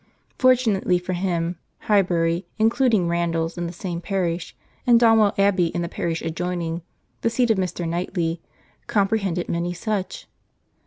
[0.39, 4.55] Fortunately for him, Highbury, including Randalls in the same parish,
[4.87, 6.81] and Donwell Abbey in the parish adjoining,
[7.21, 7.87] the seat of Mr.
[7.87, 8.41] Knightley,
[8.87, 10.25] comprehended many such.